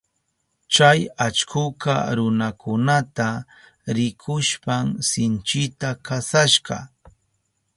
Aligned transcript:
Chay 0.73 0.99
allkuka 1.25 1.93
runakunata 2.17 3.27
rikushpan 3.95 4.87
sinchita 5.09 5.89
kasashka. 6.05 6.77